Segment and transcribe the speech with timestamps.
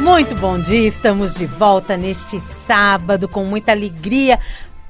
[0.00, 4.38] Muito bom dia, estamos de volta neste sábado com muita alegria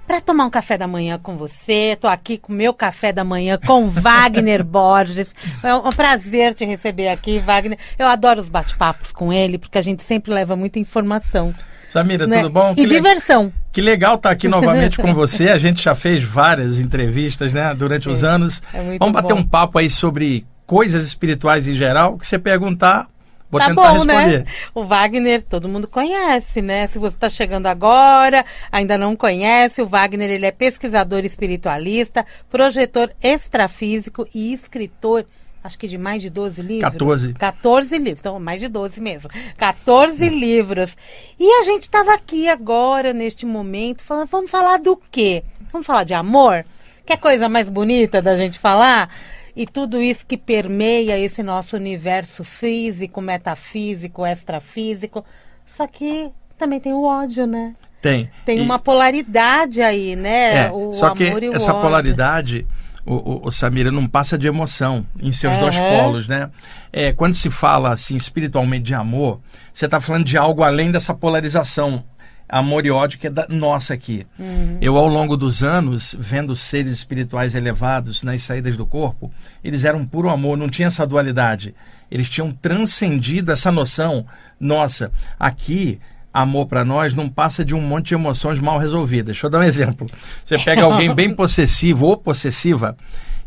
[0.07, 1.93] para tomar um café da manhã com você.
[1.93, 5.35] Estou aqui com meu café da manhã com Wagner Borges.
[5.63, 7.79] É um prazer te receber aqui, Wagner.
[7.99, 11.53] Eu adoro os bate-papos com ele porque a gente sempre leva muita informação.
[11.91, 12.43] Samira, né?
[12.43, 12.73] tudo bom?
[12.73, 13.45] E que diversão.
[13.45, 13.53] Le...
[13.73, 15.49] Que legal estar tá aqui novamente com você.
[15.49, 18.63] A gente já fez várias entrevistas, né, durante os é, anos.
[18.75, 19.41] É Vamos bater bom.
[19.41, 22.19] um papo aí sobre coisas espirituais em geral.
[22.19, 23.09] Que você perguntar,
[23.51, 24.15] Vou tá bom, né?
[24.15, 24.39] responder.
[24.41, 24.45] Né?
[24.75, 26.87] O Wagner, todo mundo conhece, né?
[26.87, 33.11] Se você está chegando agora, ainda não conhece, o Wagner ele é pesquisador espiritualista, projetor
[33.23, 35.25] extrafísico e escritor
[35.63, 36.93] acho que de mais de 12 livros.
[36.93, 37.35] 14.
[37.35, 39.31] 14 livros, então mais de 12 mesmo.
[39.57, 40.29] 14 hum.
[40.29, 40.97] livros.
[41.39, 45.45] E a gente estava aqui agora, neste momento, falando, vamos falar do quê?
[45.73, 46.65] Vamos falar de amor?
[47.05, 49.11] Que coisa mais bonita da gente falar?
[49.59, 55.25] E tudo isso que permeia esse nosso universo físico, metafísico, extrafísico.
[55.67, 57.75] Só que também tem o ódio, né?
[58.01, 58.31] Tem.
[58.47, 58.63] Tem e...
[58.63, 60.67] uma polaridade aí, né?
[60.67, 61.83] É, o só que essa ódio.
[61.83, 62.67] polaridade,
[63.05, 66.51] o, o, o, Samira, não passa de emoção em seus dois polos, né?
[66.93, 69.41] É, quando se fala assim espiritualmente de amor,
[69.75, 72.05] você está falando de algo além dessa polarização
[72.49, 74.27] amor e ódio que é da nossa aqui.
[74.39, 74.79] Uhum.
[74.81, 79.31] Eu, ao longo dos anos, vendo seres espirituais elevados nas saídas do corpo,
[79.63, 81.75] eles eram puro amor, não tinha essa dualidade.
[82.11, 84.25] Eles tinham transcendido essa noção
[84.59, 85.13] nossa.
[85.39, 86.01] Aqui,
[86.33, 89.27] amor para nós não passa de um monte de emoções mal resolvidas.
[89.27, 90.07] Deixa eu dar um exemplo.
[90.45, 92.97] Você pega alguém bem possessivo ou possessiva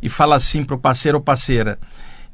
[0.02, 1.80] e fala assim para o parceiro ou parceira: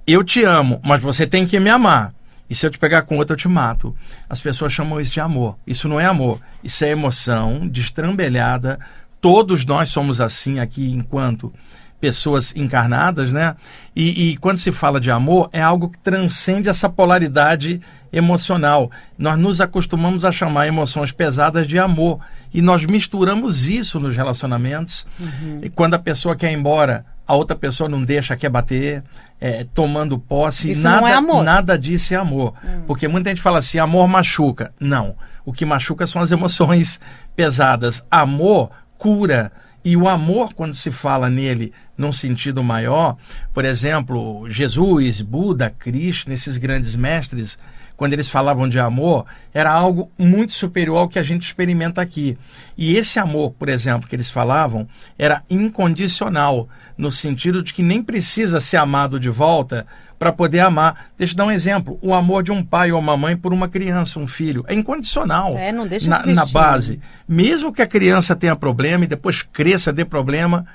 [0.05, 2.16] Eu te amo, mas você tem que me amar.
[2.49, 3.95] E se eu te pegar com outro, eu te mato.
[4.29, 5.57] As pessoas chamam isso de amor.
[5.65, 6.39] Isso não é amor.
[6.63, 8.79] Isso é emoção destrambelhada.
[9.19, 11.53] Todos nós somos assim aqui enquanto
[11.99, 13.55] pessoas encarnadas, né?
[13.95, 17.81] E, e, quando se fala de amor, é algo que transcende essa polaridade
[18.13, 18.91] emocional.
[19.17, 22.19] Nós nos acostumamos a chamar emoções pesadas de amor.
[22.53, 25.05] E nós misturamos isso nos relacionamentos.
[25.19, 25.59] Uhum.
[25.63, 29.03] E quando a pessoa quer ir embora, a outra pessoa não deixa, quer bater,
[29.39, 30.71] é, tomando posse.
[30.71, 31.43] Isso nada, não é amor.
[31.43, 32.53] nada disso é amor.
[32.63, 32.83] Hum.
[32.87, 34.73] Porque muita gente fala assim, amor machuca.
[34.79, 35.15] Não.
[35.45, 36.99] O que machuca são as emoções
[37.35, 38.05] pesadas.
[38.09, 39.51] Amor cura.
[39.83, 43.15] E o amor, quando se fala nele num sentido maior,
[43.53, 47.57] por exemplo, Jesus, Buda, Krishna, esses grandes mestres,
[47.97, 52.37] quando eles falavam de amor, era algo muito superior ao que a gente experimenta aqui.
[52.77, 54.87] E esse amor, por exemplo, que eles falavam,
[55.17, 59.87] era incondicional, no sentido de que nem precisa ser amado de volta
[60.17, 61.07] para poder amar.
[61.17, 61.97] Deixa eu dar um exemplo.
[61.99, 65.57] O amor de um pai ou uma mãe por uma criança, um filho, é incondicional.
[65.57, 66.99] É, não deixa na, de na base.
[67.27, 70.67] Mesmo que a criança tenha problema e depois cresça, dê problema,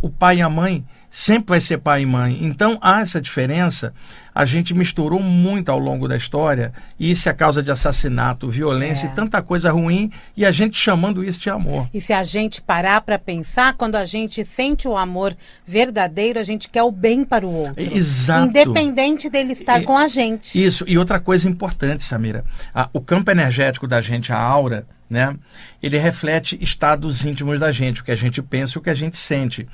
[0.00, 2.38] o pai e a mãe sempre vai ser pai e mãe.
[2.42, 3.92] Então há essa diferença.
[4.34, 9.06] A gente misturou muito ao longo da história e isso é causa de assassinato, violência
[9.06, 9.10] é.
[9.10, 11.88] e tanta coisa ruim e a gente chamando isso de amor.
[11.92, 15.36] E se a gente parar para pensar, quando a gente sente o amor
[15.66, 17.82] verdadeiro, a gente quer o bem para o outro.
[17.82, 18.46] Exato.
[18.46, 20.62] Independente dele estar e, com a gente.
[20.62, 20.84] Isso.
[20.86, 25.34] E outra coisa importante, Samira, a, o campo energético da gente, a aura, né?
[25.82, 28.94] Ele reflete estados íntimos da gente, o que a gente pensa e o que a
[28.94, 29.66] gente sente.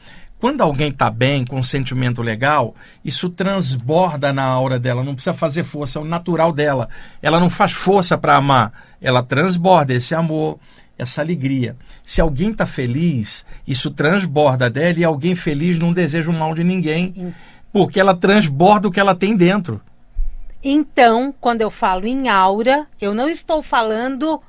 [0.44, 5.32] Quando alguém está bem, com um sentimento legal, isso transborda na aura dela, não precisa
[5.32, 6.91] fazer força, é o natural dela.
[7.22, 10.59] Ela não faz força para amar, ela transborda esse amor,
[10.99, 11.78] essa alegria.
[12.05, 16.62] Se alguém está feliz, isso transborda dela e alguém feliz não deseja o mal de
[16.62, 17.32] ninguém,
[17.72, 19.81] porque ela transborda o que ela tem dentro.
[20.62, 24.43] Então, quando eu falo em aura, eu não estou falando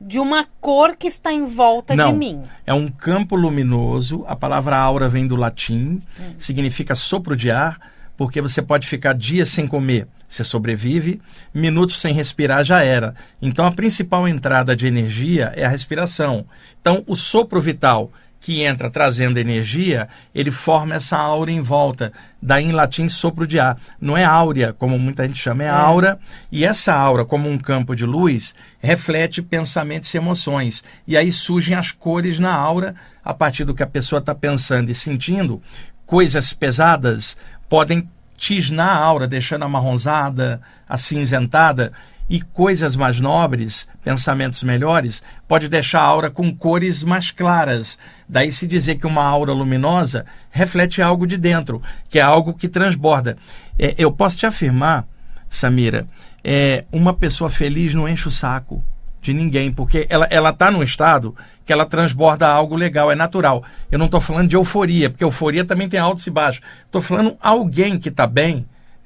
[0.00, 2.42] de uma cor que está em volta Não, de mim.
[2.66, 4.24] É um campo luminoso.
[4.26, 6.34] A palavra aura vem do latim, hum.
[6.38, 7.78] significa sopro de ar,
[8.16, 11.20] porque você pode ficar dias sem comer, você sobrevive,
[11.52, 13.14] minutos sem respirar já era.
[13.40, 16.46] Então a principal entrada de energia é a respiração.
[16.80, 18.10] Então o sopro vital
[18.40, 22.12] que entra trazendo energia, ele forma essa aura em volta.
[22.40, 23.76] Daí em latim sopro de ar.
[24.00, 25.70] Não é áurea, como muita gente chama, é, é.
[25.70, 26.18] aura.
[26.50, 30.84] E essa aura, como um campo de luz, reflete pensamentos e emoções.
[31.06, 32.94] E aí surgem as cores na aura,
[33.24, 35.60] a partir do que a pessoa está pensando e sentindo.
[36.06, 37.36] Coisas pesadas
[37.68, 41.92] podem tisnar a aura, deixando amarronzada, acinzentada
[42.28, 47.98] e coisas mais nobres, pensamentos melhores, pode deixar a aura com cores mais claras.
[48.28, 52.68] Daí se dizer que uma aura luminosa reflete algo de dentro, que é algo que
[52.68, 53.36] transborda.
[53.78, 55.06] É, eu posso te afirmar,
[55.48, 56.06] Samira,
[56.42, 58.82] é, uma pessoa feliz não enche o saco
[59.22, 61.34] de ninguém, porque ela ela está num estado
[61.64, 63.64] que ela transborda algo legal, é natural.
[63.90, 66.62] Eu não estou falando de euforia, porque euforia também tem altos e baixos.
[66.84, 68.64] Estou falando alguém que está bem,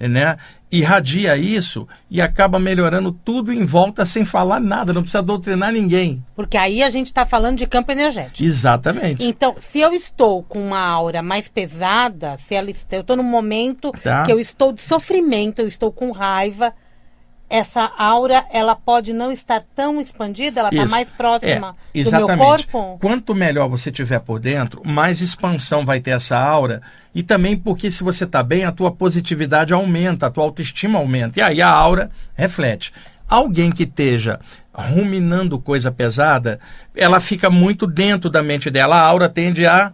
[0.08, 0.37] né?
[0.73, 6.25] Irradia isso e acaba melhorando tudo em volta sem falar nada, não precisa doutrinar ninguém.
[6.35, 8.44] Porque aí a gente está falando de campo energético.
[8.44, 9.25] Exatamente.
[9.25, 13.91] Então, se eu estou com uma aura mais pesada, se ela, eu estou num momento
[13.91, 14.23] tá.
[14.23, 16.73] que eu estou de sofrimento, eu estou com raiva,
[17.50, 22.26] essa aura ela pode não estar tão expandida, ela está mais próxima é, do meu
[22.38, 22.97] corpo?
[23.00, 26.81] Quanto melhor você tiver por dentro, mais expansão vai ter essa aura.
[27.12, 31.41] E também porque se você está bem, a tua positividade aumenta, a tua autoestima aumenta.
[31.41, 32.93] E aí a aura reflete.
[33.29, 34.38] Alguém que esteja
[34.73, 36.61] ruminando coisa pesada,
[36.94, 38.96] ela fica muito dentro da mente dela.
[38.96, 39.93] A aura tende a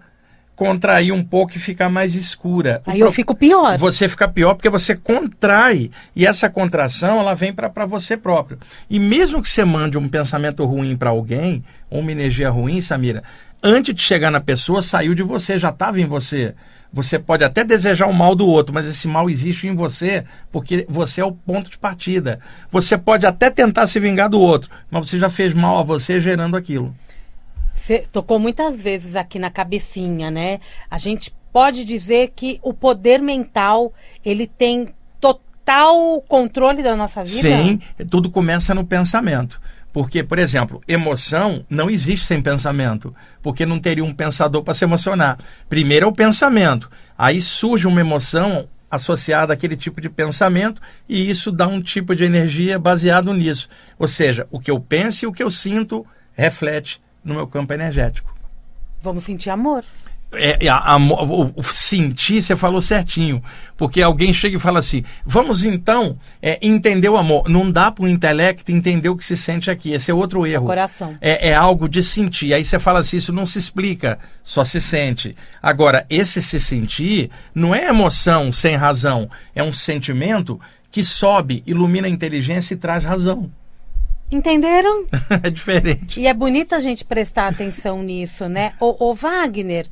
[0.57, 2.83] contrair um pouco e ficar mais escura.
[2.87, 3.77] Aí eu fico pior.
[3.77, 8.59] Você fica pior porque você contrai e essa contração ela vem para você próprio.
[8.89, 13.23] E mesmo que você mande um pensamento ruim para alguém, ou uma energia ruim, Samira,
[13.63, 16.55] antes de chegar na pessoa, saiu de você, já estava em você.
[16.91, 20.87] Você pode até desejar o mal do outro, mas esse mal existe em você porque
[20.89, 22.41] você é o ponto de partida.
[22.73, 26.19] Você pode até tentar se vingar do outro, mas você já fez mal a você
[26.19, 26.95] gerando aquilo.
[27.77, 30.61] Você tocou muitas vezes aqui na cabecinha, né?
[30.91, 33.93] A gente pode dizer que o poder mental,
[34.25, 34.89] ele tem
[35.21, 37.41] total controle da nossa vida?
[37.41, 37.79] Sim,
[38.11, 39.61] tudo começa no pensamento.
[39.93, 44.85] Porque, por exemplo, emoção não existe sem pensamento, porque não teria um pensador para se
[44.85, 45.39] emocionar.
[45.69, 51.51] Primeiro é o pensamento, aí surge uma emoção associada àquele tipo de pensamento e isso
[51.51, 53.69] dá um tipo de energia baseado nisso.
[53.99, 57.75] Ou seja, o que eu penso e o que eu sinto reflete no meu campo
[57.75, 58.35] energético.
[59.03, 59.85] Vamos sentir amor.
[60.33, 63.43] É, é a, a, o, sentir, você falou certinho.
[63.77, 67.49] Porque alguém chega e fala assim: vamos então é, entender o amor.
[67.49, 69.93] Não dá para o intelecto entender o que se sente aqui.
[69.93, 70.67] Esse é outro erro.
[70.67, 71.17] coração.
[71.21, 72.53] É, é algo de sentir.
[72.55, 75.37] Aí você fala assim: isso não se explica, só se sente.
[75.63, 79.31] Agora, esse se sentir não é emoção sem razão.
[79.55, 83.51] É um sentimento que sobe, ilumina a inteligência e traz razão.
[84.31, 85.07] Entenderam?
[85.43, 86.21] é diferente.
[86.21, 88.75] E é bonito a gente prestar atenção nisso, né?
[88.81, 89.87] O, o, Wagner,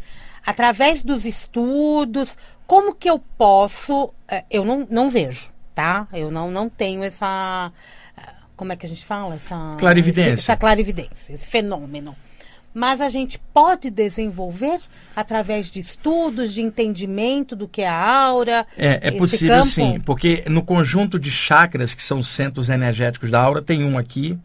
[0.45, 2.37] através dos estudos,
[2.67, 4.13] como que eu posso.
[4.29, 6.09] Eh, eu não, não vejo, tá?
[6.13, 7.71] Eu não, não tenho essa.
[8.17, 8.23] Eh,
[8.57, 9.37] como é que a gente fala?
[9.37, 10.33] Essa clarividência.
[10.33, 12.17] Esse, essa clarividência, esse fenômeno
[12.75, 14.81] mas a gente pode desenvolver
[15.15, 18.67] através de estudos, de entendimento do que é a aura.
[18.77, 19.67] É, é possível campo?
[19.67, 23.97] sim, porque no conjunto de chakras, que são os centros energéticos da aura, tem um
[23.97, 24.37] aqui,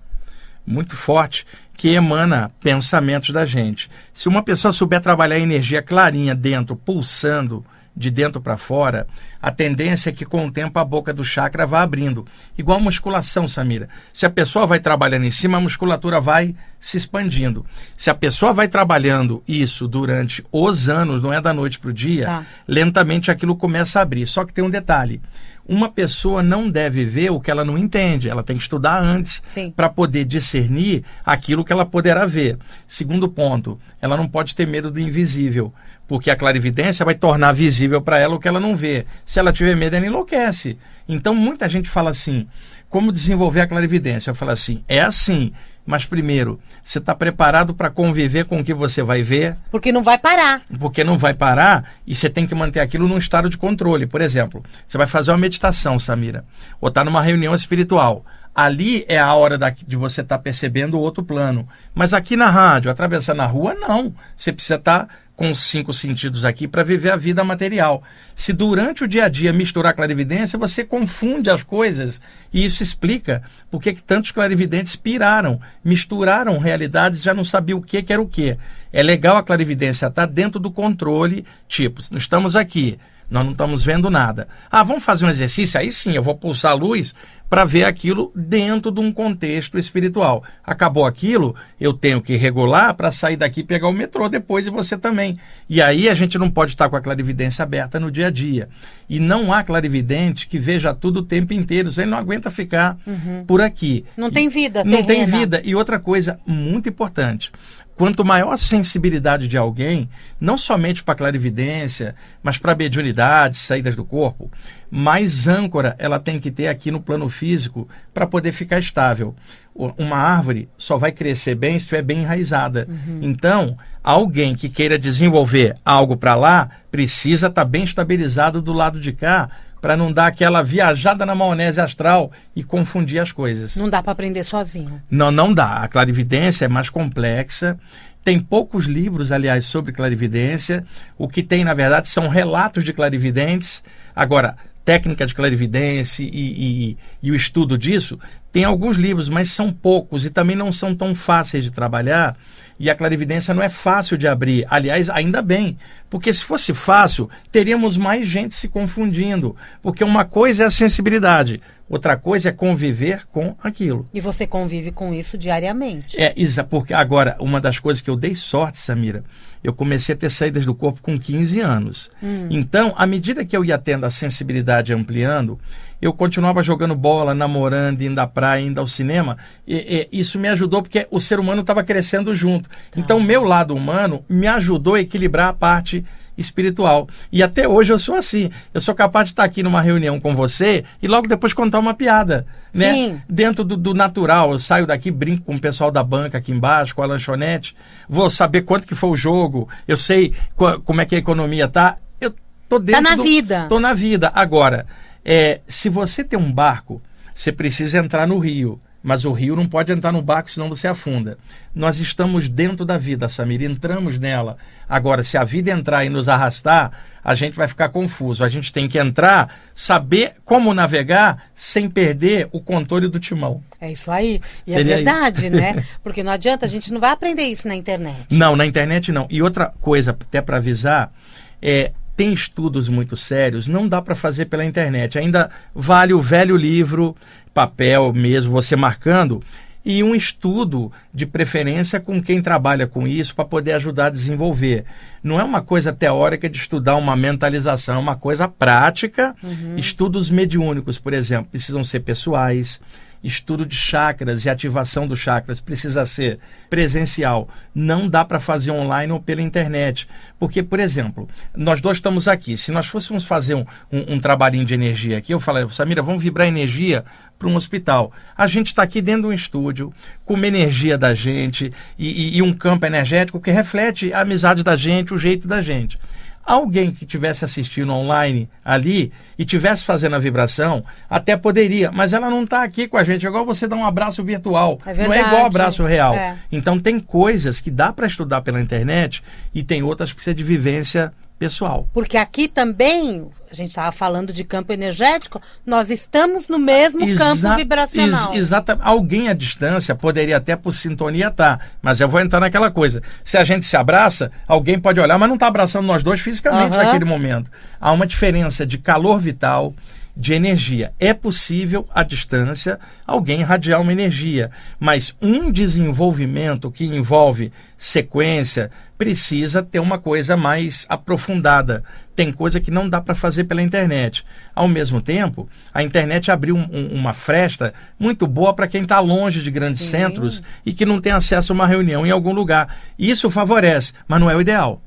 [0.65, 1.45] muito forte,
[1.75, 3.89] que emana pensamentos da gente.
[4.13, 7.65] Se uma pessoa souber trabalhar a energia clarinha dentro, pulsando,
[7.99, 9.05] de dentro para fora,
[9.41, 12.25] a tendência é que com o tempo a boca do chakra vá abrindo.
[12.57, 13.89] Igual musculação, Samira.
[14.13, 17.65] Se a pessoa vai trabalhando em cima, a musculatura vai se expandindo.
[17.97, 21.93] Se a pessoa vai trabalhando isso durante os anos, não é da noite para o
[21.93, 22.45] dia, tá.
[22.65, 24.25] lentamente aquilo começa a abrir.
[24.25, 25.21] Só que tem um detalhe
[25.69, 28.27] uma pessoa não deve ver o que ela não entende.
[28.27, 29.43] Ela tem que estudar antes
[29.75, 32.57] para poder discernir aquilo que ela poderá ver.
[32.87, 35.71] Segundo ponto, ela não pode ter medo do invisível,
[36.09, 39.05] porque a clarividência vai tornar visível para ela o que ela não vê.
[39.23, 40.75] Se ela tiver medo, ela enlouquece.
[41.07, 42.47] Então, muita gente fala assim:
[42.89, 44.31] como desenvolver a clarividência?
[44.31, 45.53] Eu falo assim: é assim.
[45.85, 49.55] Mas primeiro, você está preparado para conviver com o que você vai ver?
[49.71, 50.61] Porque não vai parar.
[50.79, 54.05] Porque não vai parar e você tem que manter aquilo num estado de controle.
[54.05, 56.43] Por exemplo, você vai fazer uma meditação, Samira,
[56.81, 58.25] ou está numa reunião espiritual.
[58.53, 61.67] Ali é a hora da, de você estar tá percebendo o outro plano.
[61.93, 64.13] Mas aqui na rádio, atravessando a rua, não.
[64.35, 68.03] Você precisa estar tá com os cinco sentidos aqui para viver a vida material.
[68.35, 72.19] Se durante o dia a dia misturar clarividência, você confunde as coisas.
[72.51, 73.41] E isso explica
[73.71, 78.27] por que tantos clarividentes piraram, misturaram realidades, já não sabiam o que, que era o
[78.27, 78.57] que.
[78.91, 84.09] É legal a clarividência tá dentro do controle, tipo, estamos aqui nós não estamos vendo
[84.09, 84.47] nada.
[84.71, 85.79] Ah, vamos fazer um exercício?
[85.79, 87.13] Aí sim, eu vou pulsar a luz
[87.49, 90.43] para ver aquilo dentro de um contexto espiritual.
[90.63, 94.69] Acabou aquilo, eu tenho que regular para sair daqui e pegar o metrô depois e
[94.69, 95.37] você também.
[95.67, 98.69] E aí a gente não pode estar com a clarividência aberta no dia a dia.
[99.09, 101.91] E não há clarividente que veja tudo o tempo inteiro.
[101.91, 103.43] Você não aguenta ficar uhum.
[103.45, 104.05] por aqui.
[104.15, 105.61] Não tem vida, Não tem vida.
[105.65, 107.51] E outra coisa muito importante.
[107.99, 114.05] Quanto maior a sensibilidade de alguém, não somente para clarividência, mas para mediunidade, saídas do
[114.05, 114.49] corpo,
[114.89, 119.35] mais âncora ela tem que ter aqui no plano físico para poder ficar estável.
[119.75, 122.87] Uma árvore só vai crescer bem se estiver bem enraizada.
[122.89, 123.19] Uhum.
[123.21, 128.99] Então, alguém que queira desenvolver algo para lá precisa estar tá bem estabilizado do lado
[128.99, 129.49] de cá
[129.81, 133.75] para não dar aquela viajada na maionese astral e confundir as coisas.
[133.75, 135.01] Não dá para aprender sozinho.
[135.09, 135.77] Não, não dá.
[135.77, 137.79] A clarividência é mais complexa.
[138.23, 140.85] Tem poucos livros, aliás, sobre clarividência.
[141.17, 143.81] O que tem, na verdade, são relatos de clarividentes.
[144.13, 144.57] Agora,
[144.89, 148.19] técnica de clarividência e, e, e o estudo disso,
[148.51, 152.35] tem alguns livros, mas são poucos e também não são tão fáceis de trabalhar.
[152.79, 154.65] E a clarividência não é fácil de abrir.
[154.69, 155.77] Aliás, ainda bem,
[156.09, 159.55] porque se fosse fácil, teríamos mais gente se confundindo.
[159.81, 164.07] Porque uma coisa é a sensibilidade, outra coisa é conviver com aquilo.
[164.13, 166.19] E você convive com isso diariamente.
[166.19, 169.23] É, Isa, porque agora, uma das coisas que eu dei sorte, Samira,
[169.63, 172.09] eu comecei a ter saídas do corpo com 15 anos.
[172.23, 172.47] Hum.
[172.49, 175.59] Então, à medida que eu ia tendo a sensibilidade ampliando,
[176.01, 179.37] eu continuava jogando bola, namorando, indo à praia, indo ao cinema.
[179.67, 182.68] E, e isso me ajudou porque o ser humano estava crescendo junto.
[182.91, 182.99] Tá.
[182.99, 186.05] Então, o meu lado humano me ajudou a equilibrar a parte
[186.39, 187.07] espiritual.
[187.31, 188.49] E até hoje eu sou assim.
[188.73, 191.93] Eu sou capaz de estar aqui numa reunião com você e logo depois contar uma
[191.93, 192.45] piada.
[192.73, 192.93] Né?
[192.93, 193.21] Sim.
[193.27, 194.51] Dentro do, do, natural.
[194.51, 197.75] Eu saio daqui, brinco com o pessoal da banca aqui embaixo, com a lanchonete.
[198.07, 199.67] Vou saber quanto que foi o jogo.
[199.87, 201.97] Eu sei como é que a economia tá.
[202.19, 202.33] Eu
[202.67, 203.03] tô dentro.
[203.03, 203.65] Tá na do, vida.
[203.67, 204.31] Tô na vida.
[204.33, 204.85] Agora,
[205.25, 207.01] é, se você tem um barco,
[207.33, 208.79] você precisa entrar no rio.
[209.01, 211.37] Mas o rio não pode entrar no barco, senão você afunda.
[211.73, 214.57] Nós estamos dentro da vida, Samir, entramos nela.
[214.89, 216.91] Agora, se a vida entrar e nos arrastar,
[217.23, 218.43] a gente vai ficar confuso.
[218.43, 223.63] A gente tem que entrar, saber como navegar sem perder o controle do timão.
[223.79, 224.41] É isso aí.
[224.67, 225.55] E é Seria é verdade, isso.
[225.55, 225.85] né?
[226.03, 228.27] Porque não adianta, a gente não vai aprender isso na internet.
[228.31, 229.27] Não, na internet não.
[229.29, 231.13] E outra coisa, até para avisar,
[231.61, 235.17] é tem estudos muito sérios, não dá para fazer pela internet.
[235.17, 237.15] Ainda vale o velho livro,
[237.53, 239.41] papel mesmo, você marcando,
[239.85, 244.83] e um estudo de preferência com quem trabalha com isso para poder ajudar a desenvolver.
[245.23, 249.33] Não é uma coisa teórica de estudar uma mentalização, é uma coisa prática.
[249.41, 249.77] Uhum.
[249.77, 252.81] Estudos mediúnicos, por exemplo, precisam ser pessoais
[253.23, 257.47] estudo de chakras e ativação dos chakras precisa ser presencial.
[257.73, 260.07] Não dá para fazer online ou pela internet.
[260.37, 262.55] Porque, por exemplo, nós dois estamos aqui.
[262.55, 266.23] Se nós fôssemos fazer um, um, um trabalhinho de energia aqui, eu falaria, Samira, vamos
[266.23, 267.03] vibrar energia
[267.37, 268.11] para um hospital.
[268.37, 269.93] A gente está aqui dentro de um estúdio,
[270.25, 274.63] com uma energia da gente e, e, e um campo energético que reflete a amizade
[274.63, 275.97] da gente, o jeito da gente
[276.45, 282.29] alguém que tivesse assistindo online ali e tivesse fazendo a vibração, até poderia, mas ela
[282.29, 283.25] não está aqui com a gente.
[283.25, 284.79] É igual você dar um abraço virtual.
[284.85, 286.13] É não é igual abraço real.
[286.15, 286.37] É.
[286.51, 290.43] Então tem coisas que dá para estudar pela internet e tem outras que precisa de
[290.43, 291.87] vivência pessoal.
[291.93, 297.23] Porque aqui também, a gente estava falando de campo energético, nós estamos no mesmo Exa
[297.23, 298.33] campo vibracional.
[298.33, 298.85] Ex exatamente.
[298.85, 303.01] Alguém à distância poderia até por sintonia estar, tá, mas eu vou entrar naquela coisa.
[303.23, 306.77] Se a gente se abraça, alguém pode olhar, mas não está abraçando nós dois fisicamente
[306.77, 306.83] uhum.
[306.83, 307.49] naquele momento.
[307.79, 309.73] Há uma diferença de calor vital,
[310.15, 310.91] de energia.
[310.99, 312.77] É possível, à distância,
[313.07, 318.69] alguém irradiar uma energia, mas um desenvolvimento que envolve sequência
[318.99, 321.85] precisa ter uma coisa mais aprofundada.
[322.13, 324.25] Tem coisa que não dá para fazer pela internet.
[324.53, 328.99] Ao mesmo tempo, a internet abriu um, um, uma fresta muito boa para quem está
[328.99, 329.91] longe de grandes Sim.
[329.91, 332.75] centros e que não tem acesso a uma reunião em algum lugar.
[332.99, 334.81] Isso favorece, mas não é o ideal.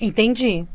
[0.00, 0.66] Entendi.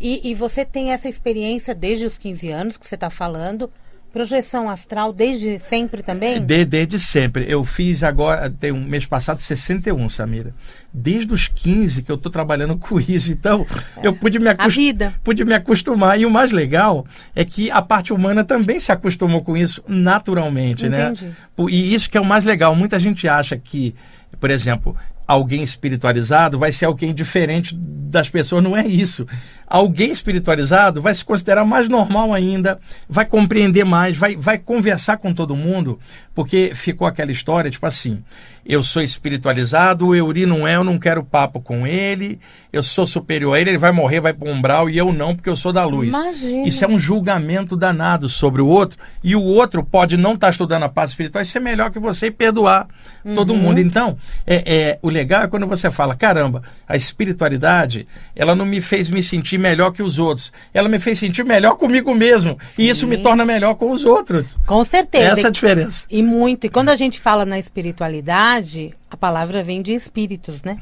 [0.00, 3.68] E, e você tem essa experiência desde os 15 anos que você está falando.
[4.12, 6.44] Projeção astral desde sempre também?
[6.44, 7.46] De, desde sempre.
[7.48, 10.52] Eu fiz agora, tem um mês passado, 61, Samira.
[10.92, 13.32] Desde os 15 que eu estou trabalhando com isso.
[13.32, 13.66] Então,
[13.96, 14.06] é.
[14.06, 14.78] eu pude me, acost...
[15.24, 16.20] pude me acostumar.
[16.20, 20.90] E o mais legal é que a parte humana também se acostumou com isso naturalmente,
[20.90, 21.04] né?
[21.04, 21.26] Entendi.
[21.26, 21.34] né?
[21.70, 22.74] E isso que é o mais legal.
[22.74, 23.94] Muita gente acha que,
[24.38, 24.94] por exemplo,
[25.26, 28.62] alguém espiritualizado vai ser alguém diferente das pessoas.
[28.62, 29.26] Não é isso.
[29.72, 35.32] Alguém espiritualizado vai se considerar mais normal ainda, vai compreender mais, vai, vai conversar com
[35.32, 35.98] todo mundo,
[36.34, 38.22] porque ficou aquela história, tipo assim,
[38.66, 42.38] eu sou espiritualizado, o Euri não é, eu não quero papo com ele,
[42.72, 45.48] eu sou superior a ele, ele vai morrer, vai para umbral e eu não, porque
[45.48, 46.10] eu sou da luz.
[46.10, 46.68] Imagina.
[46.68, 50.50] Isso é um julgamento danado sobre o outro, e o outro pode não estar tá
[50.50, 52.86] estudando a paz espiritual e ser melhor que você e perdoar
[53.24, 53.34] uhum.
[53.34, 53.80] todo mundo.
[53.80, 58.80] Então, é, é, o legal é quando você fala, caramba, a espiritualidade, ela não me
[58.80, 60.52] fez me sentir melhor que os outros.
[60.74, 62.58] Ela me fez sentir melhor comigo mesmo.
[62.74, 62.82] Sim.
[62.82, 64.58] E isso me torna melhor com os outros.
[64.66, 65.28] Com certeza.
[65.28, 66.06] Essa é a diferença.
[66.10, 66.66] E muito.
[66.66, 70.78] E quando a gente fala na espiritualidade, a palavra vem de espíritos, né?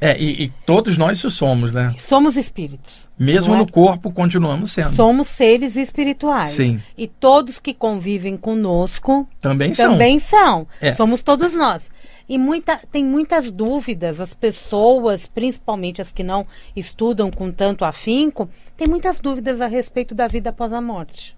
[0.00, 1.94] É, e, e todos nós isso somos, né?
[1.96, 3.06] Somos espíritos.
[3.18, 3.58] Mesmo é?
[3.58, 4.94] no corpo, continuamos sendo.
[4.94, 6.50] Somos seres espirituais.
[6.50, 6.80] Sim.
[6.98, 9.92] E todos que convivem conosco também são.
[9.92, 10.66] Também são.
[10.82, 10.92] É.
[10.92, 11.90] Somos todos nós.
[12.28, 18.48] E muita, tem muitas dúvidas, as pessoas, principalmente as que não estudam com tanto afinco,
[18.76, 21.36] têm muitas dúvidas a respeito da vida após a morte.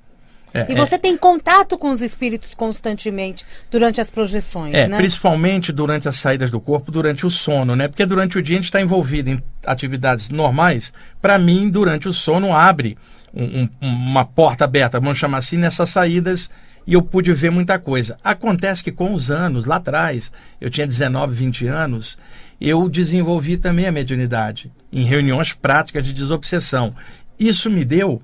[0.52, 4.96] É, e você é, tem contato com os espíritos constantemente durante as projeções, é, né?
[4.96, 7.86] Principalmente durante as saídas do corpo, durante o sono, né?
[7.86, 10.92] Porque durante o dia a gente está envolvido em atividades normais.
[11.20, 12.96] Para mim, durante o sono, abre
[13.34, 16.50] um, um, uma porta aberta, vamos chamar assim, nessas saídas
[16.88, 18.16] e eu pude ver muita coisa.
[18.24, 22.18] Acontece que com os anos, lá atrás, eu tinha 19, 20 anos,
[22.58, 26.94] eu desenvolvi também a mediunidade em reuniões práticas de desobsessão.
[27.38, 28.22] Isso me deu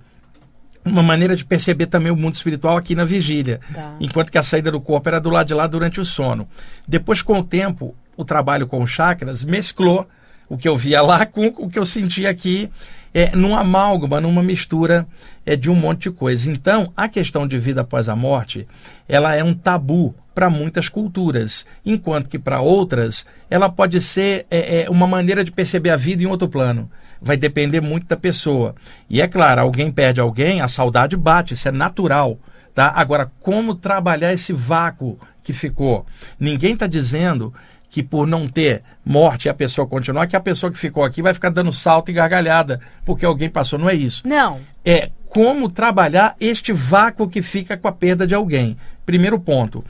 [0.82, 3.96] uma maneira de perceber também o mundo espiritual aqui na vigília, tá.
[4.00, 6.48] enquanto que a saída do corpo era do lado de lá durante o sono.
[6.88, 10.08] Depois, com o tempo, o trabalho com chakras mesclou
[10.48, 12.70] o que eu via lá com o que eu sentia aqui,
[13.14, 15.06] é, num amálgama, numa mistura
[15.46, 16.50] é, de um monte de coisa.
[16.50, 18.66] Então, a questão de vida após a morte,
[19.08, 24.82] ela é um tabu para muitas culturas, enquanto que para outras ela pode ser é,
[24.82, 26.90] é, uma maneira de perceber a vida em outro plano.
[27.22, 28.74] Vai depender muito da pessoa.
[29.08, 32.36] E é claro, alguém perde alguém, a saudade bate, isso é natural.
[32.74, 32.92] Tá?
[32.96, 36.04] Agora, como trabalhar esse vácuo que ficou?
[36.38, 37.54] Ninguém está dizendo
[37.94, 41.32] que por não ter morte a pessoa continuar, que a pessoa que ficou aqui vai
[41.32, 43.78] ficar dando salto e gargalhada porque alguém passou.
[43.78, 44.26] Não é isso.
[44.26, 44.58] Não.
[44.84, 48.76] É como trabalhar este vácuo que fica com a perda de alguém.
[49.06, 49.84] Primeiro ponto.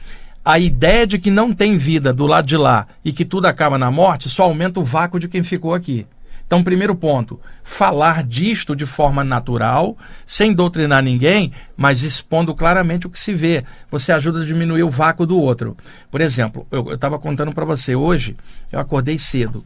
[0.45, 3.79] A ideia de que não tem vida do lado de lá e que tudo acaba
[3.79, 6.07] na morte só aumenta o vácuo de quem ficou aqui.
[6.47, 9.97] Então, primeiro ponto, falar disto de forma natural,
[10.27, 13.65] sem doutrinar ninguém, mas expondo claramente o que se vê.
[13.91, 15.77] Você ajuda a diminuir o vácuo do outro.
[16.11, 18.37] Por exemplo, eu estava contando para você hoje,
[18.71, 19.65] eu acordei cedo.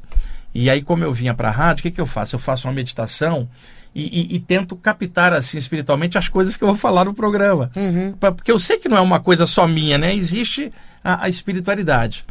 [0.54, 2.36] E aí, como eu vinha para a rádio, o que, que eu faço?
[2.36, 3.48] Eu faço uma meditação
[3.94, 7.70] e, e, e, tento captar assim espiritualmente as coisas que eu vou falar no programa.
[7.74, 8.12] Uhum.
[8.12, 10.14] Porque eu sei que não é uma coisa só minha, né?
[10.14, 12.24] Existe a, a espiritualidade.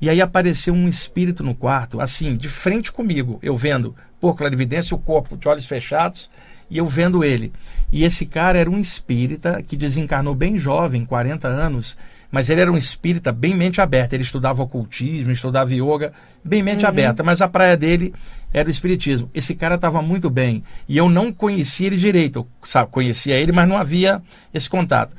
[0.00, 4.94] E aí apareceu um espírito no quarto, assim, de frente comigo, eu vendo por clarividência
[4.96, 6.30] o corpo de olhos fechados
[6.70, 7.52] e eu vendo ele.
[7.92, 11.98] E esse cara era um espírita que desencarnou bem jovem, 40 anos,
[12.30, 14.14] mas ele era um espírita bem mente aberta.
[14.14, 16.12] Ele estudava ocultismo, estudava yoga,
[16.44, 16.88] bem mente uhum.
[16.88, 18.14] aberta, mas a praia dele
[18.54, 19.28] era o espiritismo.
[19.34, 22.38] Esse cara estava muito bem e eu não conhecia ele direito.
[22.38, 24.22] Eu sabe, conhecia ele, mas não havia
[24.54, 25.16] esse contato.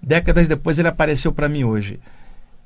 [0.00, 1.98] Décadas depois ele apareceu para mim hoje.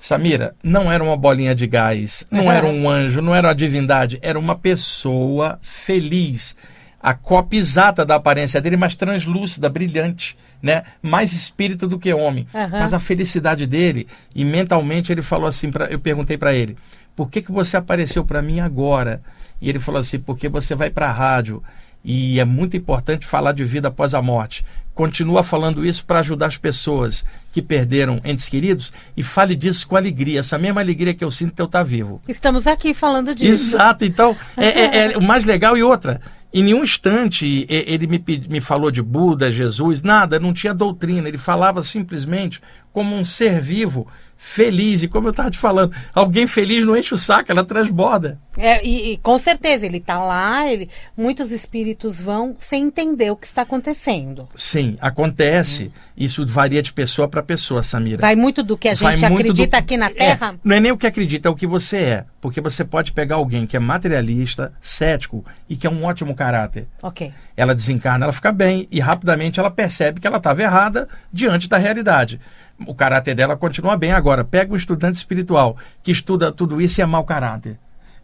[0.00, 4.18] Samira, não era uma bolinha de gás, não era um anjo, não era uma divindade,
[4.22, 6.56] era uma pessoa feliz.
[6.98, 10.84] A cópia exata da aparência dele, mas translúcida, brilhante, né?
[11.02, 12.46] Mais espírito do que homem.
[12.52, 12.70] Uhum.
[12.70, 16.76] Mas a felicidade dele, e mentalmente ele falou assim, pra, eu perguntei para ele,
[17.14, 19.20] por que, que você apareceu para mim agora?
[19.60, 21.62] E ele falou assim, porque você vai para a rádio
[22.02, 24.64] e é muito importante falar de vida após a morte
[25.00, 29.96] continua falando isso para ajudar as pessoas que perderam entes queridos e fale disso com
[29.96, 32.20] alegria, essa mesma alegria que eu sinto de eu estar vivo.
[32.28, 33.76] Estamos aqui falando disso.
[33.76, 36.20] Exato, então é, é, é o mais legal e outra.
[36.52, 41.28] Em nenhum instante ele me, me falou de Buda, Jesus, nada, não tinha doutrina.
[41.28, 42.60] Ele falava simplesmente
[42.92, 44.06] como um ser vivo
[44.40, 45.02] feliz.
[45.02, 48.40] E como eu estava te falando, alguém feliz não enche o saco, ela transborda.
[48.56, 53.36] É, e, e, com certeza, ele está lá, ele, muitos espíritos vão sem entender o
[53.36, 54.48] que está acontecendo.
[54.56, 55.84] Sim, acontece.
[55.84, 55.90] Hum.
[56.16, 58.20] Isso varia de pessoa para pessoa, Samira.
[58.20, 59.80] Vai muito do que a gente acredita do...
[59.80, 60.54] aqui na é, Terra?
[60.54, 62.24] É, não é nem o que acredita, é o que você é.
[62.40, 66.88] Porque você pode pegar alguém que é materialista, cético e que é um ótimo caráter.
[67.02, 67.32] Ok.
[67.54, 71.76] Ela desencarna, ela fica bem e rapidamente ela percebe que ela estava errada diante da
[71.76, 72.40] realidade
[72.86, 74.12] o caráter dela continua bem.
[74.12, 77.78] Agora, pega um estudante espiritual que estuda tudo isso e é mau caráter.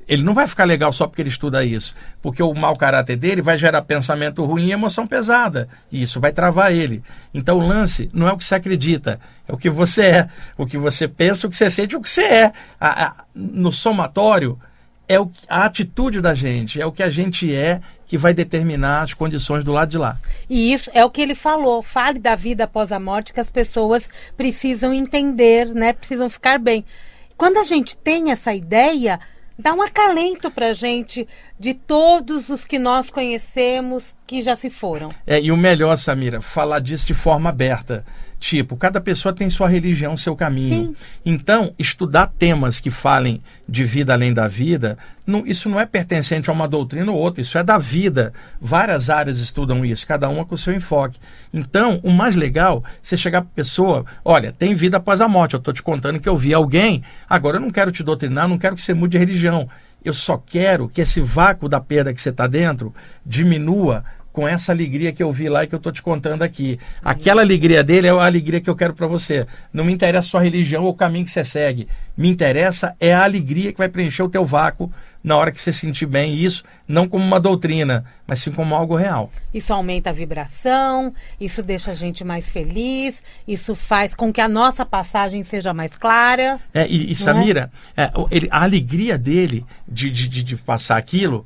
[0.09, 3.43] Ele não vai ficar legal só porque ele estuda isso, porque o mau caráter dele
[3.43, 7.03] vai gerar pensamento ruim e emoção pesada, e isso vai travar ele.
[7.35, 10.65] Então o lance não é o que você acredita, é o que você é, o
[10.65, 12.53] que você pensa, o que você sente, o que você é.
[12.81, 14.57] A, a, no somatório,
[15.09, 19.03] é o, a atitude da gente, é o que a gente é que vai determinar
[19.03, 20.17] as condições do lado de lá.
[20.49, 21.83] E isso é o que ele falou.
[21.83, 25.93] Fale da vida após a morte que as pessoas precisam entender, né?
[25.93, 26.85] Precisam ficar bem.
[27.37, 29.21] Quando a gente tem essa ideia,
[29.59, 31.27] dá um acalento para gente
[31.59, 35.11] de todos os que nós conhecemos que já se foram.
[35.27, 38.05] É, e o melhor, Samira, falar disso de forma aberta.
[38.39, 40.89] Tipo, cada pessoa tem sua religião, seu caminho.
[40.89, 40.97] Sim.
[41.25, 46.51] Então, estudar temas que falem de vida além da vida, não, isso não é pertencente
[46.51, 48.33] a uma doutrina ou outra, isso é da vida.
[48.61, 51.19] Várias áreas estudam isso, cada uma com o seu enfoque.
[51.53, 55.55] Então, o mais legal, você chegar para a pessoa, olha, tem vida após a morte,
[55.55, 58.59] eu estou te contando que eu vi alguém, agora eu não quero te doutrinar, não
[58.59, 59.67] quero que você mude de religião.
[60.05, 62.95] Eu só quero que esse vácuo da perda que você está dentro
[63.25, 64.05] diminua
[64.37, 66.79] com essa alegria que eu vi lá e que eu estou te contando aqui.
[67.03, 69.47] Aquela alegria dele é a alegria que eu quero para você.
[69.73, 71.89] Não me interessa a sua religião ou o caminho que você segue.
[72.15, 74.93] Me interessa é a alegria que vai preencher o teu vácuo
[75.25, 78.95] na hora que você sentir bem isso, não como uma doutrina, mas sim como algo
[78.95, 79.31] real.
[79.53, 84.49] Isso aumenta a vibração, isso deixa a gente mais feliz, isso faz com que a
[84.49, 86.61] nossa passagem seja mais clara.
[86.73, 88.05] É, e, e Samira, é?
[88.05, 91.45] É, ele, a alegria dele de, de, de passar aquilo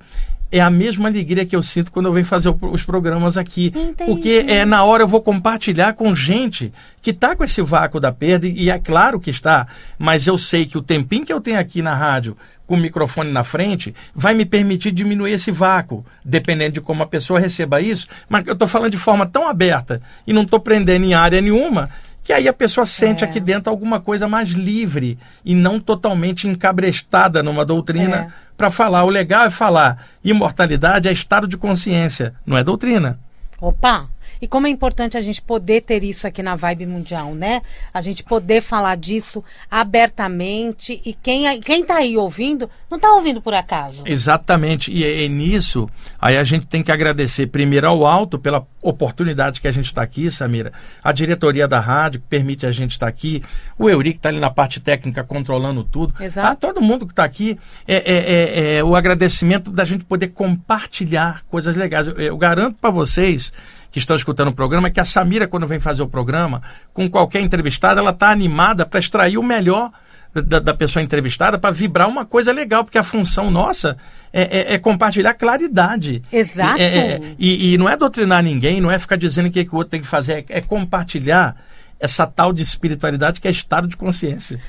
[0.53, 3.67] é a mesma alegria que eu sinto quando eu venho fazer os programas aqui.
[3.69, 4.11] Entendi.
[4.11, 8.13] Porque é na hora eu vou compartilhar com gente que está com esse vácuo da
[8.13, 9.67] perda, e é claro que está,
[9.99, 12.37] mas eu sei que o tempinho que eu tenho aqui na rádio,
[12.67, 17.07] com o microfone na frente, vai me permitir diminuir esse vácuo, dependendo de como a
[17.07, 18.07] pessoa receba isso.
[18.29, 21.91] Mas eu estou falando de forma tão aberta e não estou prendendo em área nenhuma
[22.23, 23.27] que aí a pessoa sente É.
[23.27, 28.29] aqui dentro alguma coisa mais livre e não totalmente encabrestada numa doutrina É.
[28.57, 29.05] para falar.
[29.05, 33.19] O legal é falar imortalidade é estado de consciência, não é doutrina.
[33.61, 34.09] Opa!
[34.41, 37.61] E como é importante a gente poder ter isso aqui na Vibe Mundial, né?
[37.93, 43.43] A gente poder falar disso abertamente e quem, quem tá aí ouvindo, não tá ouvindo
[43.43, 44.03] por acaso.
[44.07, 44.91] Exatamente.
[44.91, 49.61] E, é- é nisso, aí a gente tem que agradecer primeiro ao alto pela oportunidade
[49.61, 50.73] que a gente está aqui, Samira.
[51.05, 53.43] A diretoria da rádio que permite a gente estar aqui.
[53.79, 56.15] O Eurico está ali na parte técnica controlando tudo.
[56.23, 56.49] Exato.
[56.49, 57.59] A todo mundo que está aqui.
[57.87, 62.07] É, é- é- é o agradecimento da gente poder compartilhar coisas legais.
[62.07, 63.53] Eu, eu garanto para vocês
[63.91, 67.41] que estão escutando o programa que a Samira, quando vem fazer o programa, com qualquer
[67.41, 69.91] entrevistada, ela está animada para extrair o melhor
[70.33, 73.97] da, da pessoa entrevistada para vibrar uma coisa legal, porque a função nossa
[74.33, 76.23] é, é- é compartilhar claridade.
[76.33, 76.79] Exato.
[76.79, 79.65] E, é- é- e- e não é doutrinar ninguém, não é ficar dizendo o que,
[79.65, 81.57] que o outro tem que fazer, é, é compartilhar
[81.99, 84.61] essa tal de espiritualidade que é estado de consciência.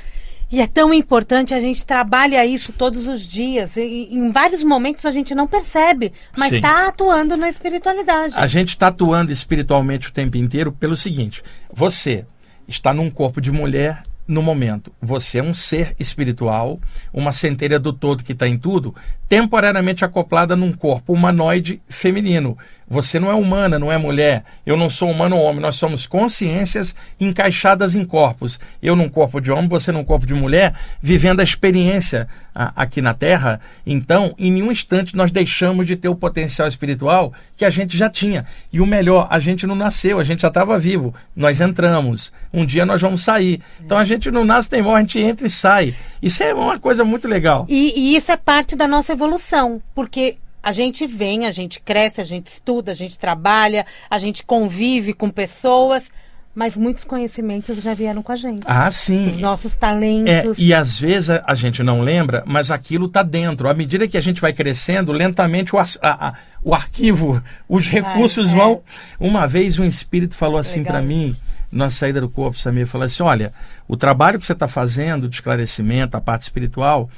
[0.51, 3.77] E é tão importante, a gente trabalha isso todos os dias.
[3.77, 8.33] E, em vários momentos a gente não percebe, mas está atuando na espiritualidade.
[8.35, 12.25] A gente está atuando espiritualmente o tempo inteiro pelo seguinte: você
[12.67, 14.91] está num corpo de mulher no momento.
[15.01, 16.79] Você é um ser espiritual,
[17.13, 18.95] uma centelha do todo que está em tudo,
[19.27, 22.57] temporariamente acoplada num corpo humanoide feminino.
[22.91, 24.43] Você não é humana, não é mulher.
[24.65, 25.61] Eu não sou humano ou homem.
[25.61, 28.59] Nós somos consciências encaixadas em corpos.
[28.83, 33.01] Eu num corpo de homem, você num corpo de mulher, vivendo a experiência a- aqui
[33.01, 33.61] na Terra.
[33.87, 38.09] Então, em nenhum instante nós deixamos de ter o potencial espiritual que a gente já
[38.09, 38.45] tinha.
[38.73, 41.13] E o melhor, a gente não nasceu, a gente já estava vivo.
[41.33, 42.33] Nós entramos.
[42.53, 43.61] Um dia nós vamos sair.
[43.79, 45.95] Então a gente não nasce nem morre, a gente entra e sai.
[46.21, 47.65] Isso é uma coisa muito legal.
[47.69, 52.21] E, e isso é parte da nossa evolução, porque a gente vem, a gente cresce,
[52.21, 56.11] a gente estuda, a gente trabalha, a gente convive com pessoas,
[56.53, 58.63] mas muitos conhecimentos já vieram com a gente.
[58.67, 59.27] Ah, sim.
[59.27, 60.57] Os nossos É, talentos.
[60.59, 63.69] e às vezes a, a gente não lembra, mas aquilo está dentro.
[63.69, 68.51] À medida que a gente vai crescendo, lentamente o, a- a- o arquivo, os recursos
[68.51, 68.53] é.
[68.55, 68.81] vão.
[69.19, 71.35] Uma vez um espírito falou assim Legal para mim,
[71.71, 73.53] na saída do corpo, Samir, falou assim: olha,
[73.87, 77.09] o trabalho que você está fazendo de esclarecimento, a parte espiritual,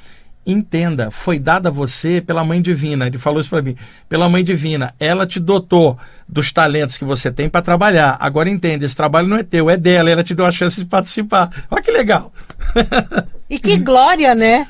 [0.46, 3.06] entenda, foi dada a você pela Mãe Divina.
[3.06, 3.76] Ele falou isso para mim,
[4.08, 4.94] pela Mãe Divina.
[4.98, 8.16] Ela te dotou dos talentos que você tem para trabalhar.
[8.20, 10.10] Agora entenda, esse trabalho não é teu, é dela.
[10.10, 11.50] Ela te deu a chance de participar.
[11.70, 12.32] Olha que legal.
[13.48, 14.66] E que glória, né?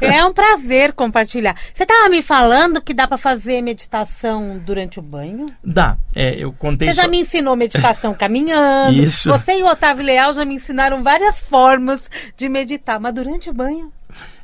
[0.00, 1.56] é um prazer compartilhar.
[1.72, 5.46] Você estava me falando que dá para fazer meditação durante o banho?
[5.64, 5.96] Dá.
[6.14, 9.02] É, eu contei Você já me ensinou meditação caminhando.
[9.02, 9.30] Isso.
[9.30, 13.54] Você e o Otávio Leal já me ensinaram várias formas de meditar, mas durante o
[13.54, 13.90] banho?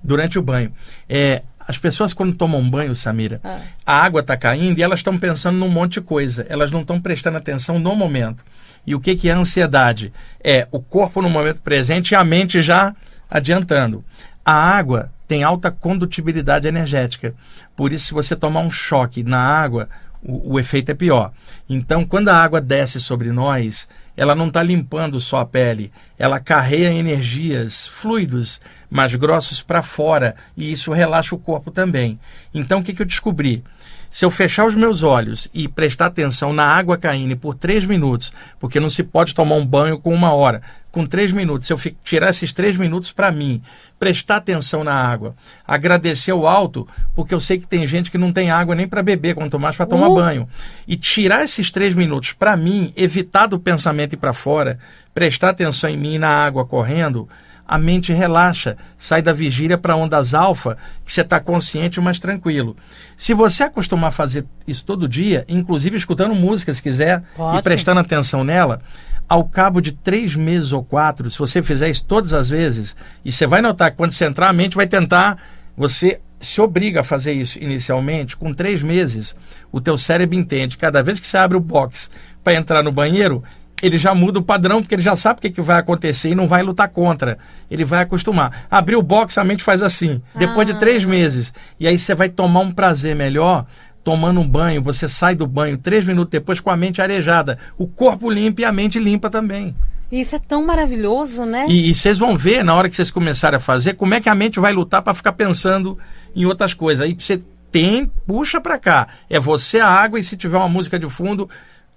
[0.03, 0.73] Durante o banho.
[1.09, 3.61] É, as pessoas quando tomam banho, Samira, Ah.
[3.87, 6.45] a água está caindo e elas estão pensando num monte de coisa.
[6.49, 8.45] Elas não estão prestando atenção no momento.
[8.87, 10.13] E o que, que é a ansiedade?
[10.43, 12.95] É o corpo no momento presente e a mente já
[13.31, 14.05] adiantando.
[14.45, 17.35] A água tem alta condutibilidade energética.
[17.77, 19.89] Por isso, se você tomar um choque na água,
[20.23, 21.33] o, o efeito é pior.
[21.69, 26.41] Então, quando a água desce sobre nós, ela não está limpando só a pele, ela
[26.41, 32.19] carrega energias, fluidos mais grossos para fora e isso relaxa o corpo também.
[32.53, 33.65] Então, o que, que eu descobri?
[34.11, 38.33] Se eu fechar os meus olhos e prestar atenção na água caindo por três minutos,
[38.59, 41.79] porque não se pode tomar um banho com uma hora, com três minutos, se eu
[42.03, 43.63] tirar esses três minutos para mim,
[43.99, 45.35] prestar atenção na água,
[45.67, 49.03] agradecer o alto, porque eu sei que tem gente que não tem água nem para
[49.03, 50.15] beber, quanto mais para tomar Uh.
[50.15, 50.49] banho.
[50.89, 54.79] E tirar esses três minutos para mim, evitar do pensamento ir para fora,
[55.15, 57.29] prestar atenção em mim na água correndo,
[57.71, 62.77] a mente relaxa, sai da vigília para ondas alfa, que você está consciente, mais tranquilo.
[63.17, 67.23] Se você acostumar a fazer isso todo dia, inclusive escutando música se quiser
[67.57, 68.83] e prestando atenção nela,
[69.31, 73.31] ao cabo de três meses ou quatro, se você fizer isso todas as vezes, e
[73.31, 75.39] você vai notar que quando você entrar, a mente vai tentar,
[75.77, 79.37] você se obriga a fazer isso inicialmente, com três meses,
[79.71, 82.11] o teu cérebro entende, cada vez que você abre o box
[82.43, 83.41] para entrar no banheiro,
[83.81, 86.35] ele já muda o padrão, porque ele já sabe o que, que vai acontecer e
[86.35, 87.39] não vai lutar contra.
[87.71, 88.67] Ele vai acostumar.
[88.71, 90.21] Abriu o box, a mente faz assim.
[90.37, 90.79] Depois de Ah.
[90.79, 91.51] três meses.
[91.79, 93.65] E aí você vai tomar um prazer melhor
[94.03, 94.83] tomando um banho.
[94.83, 97.59] Você sai do banho três minutos depois com a mente arejada.
[97.77, 99.75] O corpo limpa e a mente limpa também.
[100.11, 101.67] Isso é tão maravilhoso, né?
[101.69, 104.29] E, e vocês vão ver, na hora que vocês começarem a fazer, como é que
[104.29, 105.97] a mente vai lutar para ficar pensando
[106.35, 107.05] em outras coisas.
[107.05, 109.07] Aí você tem, puxa para cá.
[109.29, 111.49] É você a água e se tiver uma música de fundo,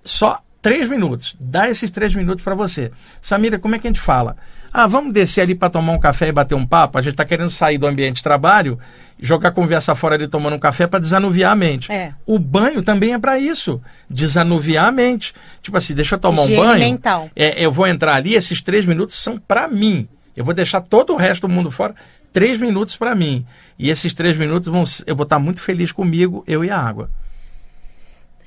[0.03, 1.35] só três minutos.
[1.39, 2.91] Dá esses três minutos para você.
[3.21, 4.37] Samira, como é que a gente fala?
[4.71, 6.97] Ah, vamos descer ali para tomar um café e bater um papo?
[6.97, 8.79] A gente está querendo sair do ambiente de trabalho,
[9.23, 11.89] jogar conversa fora ali tomando um café para desanuviar a mente.
[11.89, 12.13] É.
[12.25, 15.33] O banho também é para isso, desanuviar a mente.
[15.61, 16.79] Tipo assim, deixa eu tomar Higiene um banho.
[16.79, 17.29] mental.
[17.33, 20.09] É, eu vou entrar ali, esses três minutos são para mim.
[20.35, 21.95] Eu vou deixar todo o resto do mundo fora.
[22.33, 23.45] Três minutos para mim.
[23.79, 27.09] E esses três minutos vão, eu vou estar muito feliz comigo, eu e a água.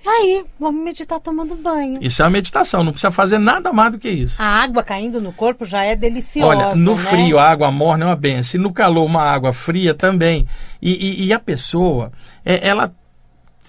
[0.07, 1.99] Aí, vamos meditar tomando banho.
[2.01, 4.41] Isso é uma meditação, não precisa fazer nada mais do que isso.
[4.41, 6.49] A água caindo no corpo já é deliciosa.
[6.49, 7.03] Olha, no né?
[7.03, 10.47] frio a água morna é uma benção, e no calor uma água fria também.
[10.81, 10.93] E,
[11.25, 12.13] e- e a pessoa,
[12.45, 12.95] é, ela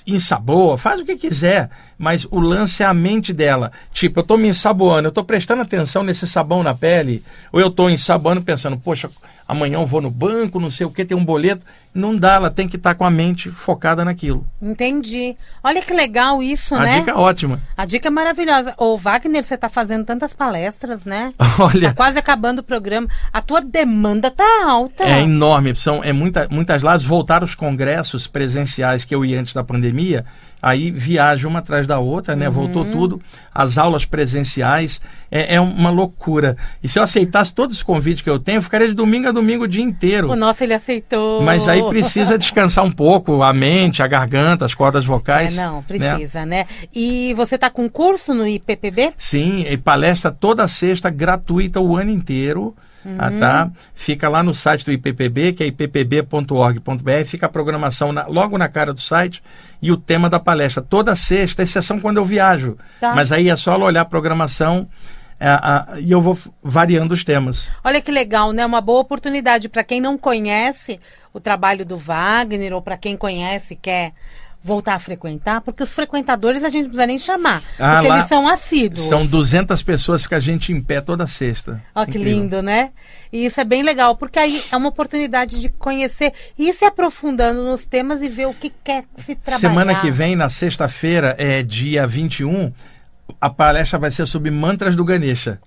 [0.06, 3.71] ensaboa, faz o que quiser, mas o lance é a mente dela.
[3.91, 7.71] Tipo, eu tô me ensaboando, eu tô prestando atenção nesse sabão na pele, ou eu
[7.71, 9.10] tô ensaboando pensando, poxa,
[9.47, 11.65] amanhã eu vou no banco, não sei o que, tem um boleto.
[11.93, 14.45] Não dá, ela tem que estar com a mente focada naquilo.
[14.62, 15.36] Entendi.
[15.63, 16.99] Olha que legal isso, a né?
[16.99, 17.60] dica é ótima.
[17.75, 18.75] A dica é maravilhosa.
[18.77, 21.33] Ô, Wagner, você tá fazendo tantas palestras, né?
[21.57, 23.07] Olha, Tá quase acabando o programa.
[23.33, 25.05] A tua demanda tá alta.
[25.05, 25.73] É enorme.
[25.73, 30.23] São, é muita, muitas lá voltaram os congressos presenciais que eu ia antes da pandemia.
[30.62, 32.50] Aí viaja uma atrás da outra, né?
[32.50, 33.21] Voltou tudo.
[33.54, 35.02] As aulas presenciais.
[35.32, 36.56] É, é uma loucura.
[36.82, 39.32] E se eu aceitasse todos os convites que eu tenho, eu ficaria de domingo a
[39.32, 40.30] domingo o dia inteiro.
[40.32, 41.41] O nosso ele aceitou.
[41.41, 45.56] Mas aí precisa descansar um pouco a mente, a garganta, as cordas É, vocais.
[45.56, 45.84] não, né?
[45.88, 46.65] precisa, né?
[46.93, 49.13] E você tá com curso no IPPB?
[49.17, 52.76] Sim, e palestra toda sexta gratuita o ano inteiro.
[53.17, 53.71] Ah, tá?
[53.95, 58.67] Fica lá no site do IPPB, que é ippb.org.br, fica a programação na- logo na
[58.67, 59.41] cara do site
[59.81, 60.81] e o tema da palestra.
[60.83, 62.77] Toda sexta, exceção quando eu viajo.
[62.99, 63.13] Tá.
[63.13, 64.88] Mas aí é só olhar a programação
[65.39, 67.71] ah, e eu vou variando os temas.
[67.83, 68.65] Olha que legal, né?
[68.65, 70.99] Uma boa oportunidade para quem não conhece
[71.33, 74.13] o trabalho do Wagner ou para quem conhece e quer
[74.63, 78.28] voltar a frequentar, porque os frequentadores a gente não precisa nem chamar, Ah, porque eles
[78.28, 79.08] são assíduos.
[79.08, 81.82] São 200 pessoas que a gente em pé toda sexta.
[81.96, 82.34] Ó, que Incrível.
[82.34, 82.91] lindo, né?
[83.32, 86.84] E isso é bem legal, porque aí é uma oportunidade de conhecer e ir se
[86.86, 89.70] aprofundando nos temas e ver o que quer se trabalhar.
[89.70, 92.72] Semana que vem, na sexta-feira, é dia 21,
[93.39, 95.60] a palestra vai ser sobre mantras do Ganesha.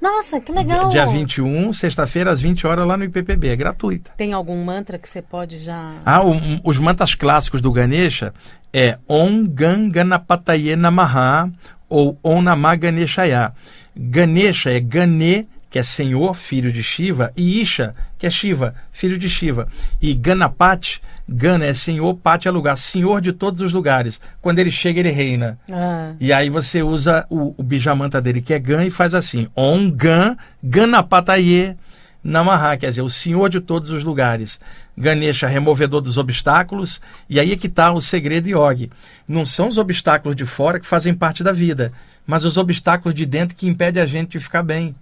[0.00, 0.90] Nossa, que legal.
[0.90, 3.48] Dia 21, sexta-feira, às 20 horas, lá no IPPB.
[3.48, 4.10] É gratuita.
[4.16, 5.94] Tem algum mantra que você pode já.
[6.04, 8.32] Ah, o- um- os mantras clássicos do Ganesha
[8.72, 11.50] é Om Gan Ganapataye Namaha
[11.88, 13.52] ou Om Namah Ganeshaya.
[13.96, 19.18] Ganesha é Gane, que é Senhor, filho de Shiva, e Isha, que é Shiva, filho
[19.18, 19.66] de Shiva.
[20.00, 24.20] E Ganapati, Gana é Senhor, Pati é lugar, Senhor de todos os lugares.
[24.40, 25.58] Quando ele chega, ele reina.
[25.68, 29.48] Ah, E aí você usa o, o bijamanta dele, que é Gan, e faz assim:
[29.56, 31.76] Om Gan Ganapataye
[32.22, 34.60] Namaha, quer dizer, o Senhor de todos os lugares.
[34.96, 37.00] Ganesha, removedor dos obstáculos.
[37.28, 38.92] E aí é que está o segredo yogi.
[39.26, 41.92] Não são os obstáculos de fora que fazem parte da vida,
[42.24, 44.94] mas os obstáculos de dentro que impedem a gente de ficar bem.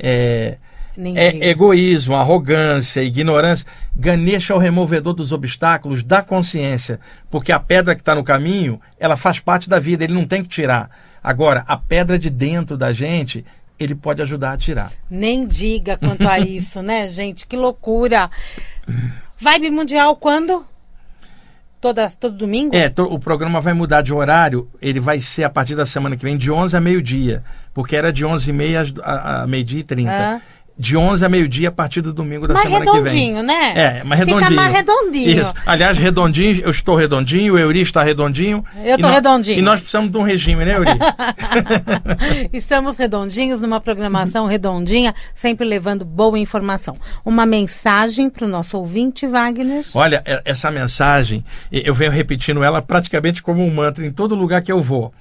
[0.00, 0.56] É,
[1.14, 3.66] é egoísmo, arrogância, ignorância.
[3.94, 6.98] Ganesha é o removedor dos obstáculos da consciência,
[7.30, 10.42] porque a pedra que está no caminho, ela faz parte da vida, ele não tem
[10.42, 10.90] que tirar.
[11.22, 13.44] Agora, a pedra de dentro da gente,
[13.78, 14.90] ele pode ajudar a tirar.
[15.08, 17.46] Nem diga quanto a isso, né, gente?
[17.46, 18.30] Que loucura.
[19.38, 20.66] Vibe Mundial quando?
[21.80, 22.76] Toda, todo domingo?
[22.76, 26.14] É, to- o programa vai mudar de horário, ele vai ser a partir da semana
[26.16, 29.84] que vem de 11 a meio-dia, porque era de 11h30 às- a, a meio-dia e
[29.84, 30.10] 30.
[30.12, 30.40] Ah.
[30.80, 33.02] De 11 a meio-dia a partir do domingo da mais semana que vem.
[33.02, 33.72] redondinho, né?
[33.76, 34.48] É, mais redondinho.
[34.48, 35.40] Fica mais redondinho.
[35.42, 35.54] Isso.
[35.66, 38.64] Aliás, redondinho, eu estou redondinho, o Euri está redondinho.
[38.82, 39.58] Eu E nó- redondinho.
[39.58, 40.90] E nós precisamos de um regime, né, Euri?
[42.52, 46.96] Estamos redondinhos numa programação redondinha, sempre levando boa informação.
[47.24, 49.84] Uma mensagem para o nosso ouvinte, Wagner.
[49.94, 54.72] Olha, essa mensagem, eu venho repetindo ela praticamente como um mantra em todo lugar que
[54.72, 55.12] eu vou.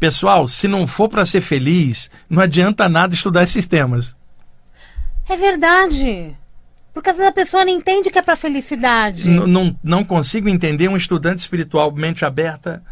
[0.00, 4.16] Pessoal, se não for para ser feliz, não adianta nada estudar esses temas.
[5.28, 6.36] É verdade.
[6.92, 9.28] Porque às vezes a pessoa não entende que é para felicidade.
[9.28, 12.82] N- Não, não consigo entender um estudante espiritual mente aberta,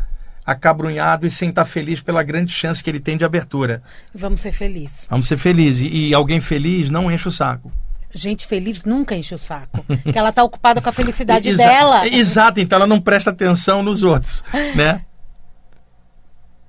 [0.44, 3.82] acabrunhado e sem estar feliz pela grande chance que ele tem de abertura.
[4.14, 5.06] Vamos ser felizes.
[5.08, 5.82] Vamos ser felizes.
[5.88, 7.70] E, e alguém feliz não enche o saco.
[8.14, 9.84] Gente feliz nunca enche o saco.
[10.10, 12.06] que ela tá ocupada com a felicidade Exa- dela.
[12.08, 14.42] Exato, então ela não presta atenção nos outros,
[14.74, 15.02] né?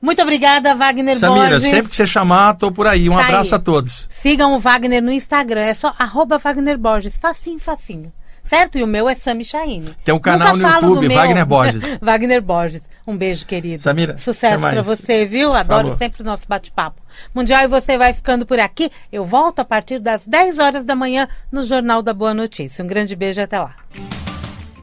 [0.03, 1.69] Muito obrigada, Wagner Samira, Borges.
[1.69, 3.09] sempre que você chamar, tô por aí.
[3.09, 3.61] Um Tá abraço aí.
[3.61, 4.05] a todos.
[4.11, 7.15] Sigam o Wagner no Instagram, é só arroba Wagner Borges.
[7.15, 8.11] Facinho, facinho.
[8.43, 8.77] Certo?
[8.77, 9.95] E o meu é Sami Chaine.
[10.03, 11.17] Tem um canal Nunca no YouTube, meu.
[11.17, 11.81] Wagner Borges.
[12.01, 12.81] Wagner Borges.
[13.07, 13.81] Um beijo, querido.
[13.81, 15.55] Samira, Sucesso pra você, viu?
[15.55, 15.93] Adoro Falou.
[15.95, 17.01] sempre o nosso bate-papo.
[17.33, 18.91] Mundial e você vai ficando por aqui.
[19.09, 22.83] Eu volto a partir das 10 horas da manhã no Jornal da Boa Notícia.
[22.83, 23.73] Um grande beijo e até lá.